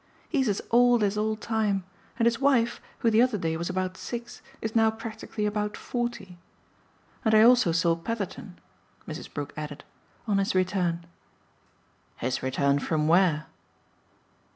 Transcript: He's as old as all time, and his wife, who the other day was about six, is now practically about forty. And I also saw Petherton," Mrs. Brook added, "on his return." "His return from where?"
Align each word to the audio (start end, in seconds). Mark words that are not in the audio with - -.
He's 0.27 0.49
as 0.49 0.63
old 0.71 1.03
as 1.03 1.15
all 1.15 1.35
time, 1.35 1.83
and 2.17 2.25
his 2.25 2.39
wife, 2.41 2.81
who 2.97 3.11
the 3.11 3.21
other 3.21 3.37
day 3.37 3.55
was 3.55 3.69
about 3.69 3.95
six, 3.97 4.41
is 4.59 4.75
now 4.75 4.89
practically 4.89 5.45
about 5.45 5.77
forty. 5.77 6.39
And 7.23 7.35
I 7.35 7.43
also 7.43 7.71
saw 7.71 7.95
Petherton," 7.95 8.57
Mrs. 9.07 9.31
Brook 9.31 9.53
added, 9.55 9.83
"on 10.25 10.39
his 10.39 10.55
return." 10.55 11.05
"His 12.17 12.41
return 12.41 12.79
from 12.79 13.07
where?" 13.07 13.45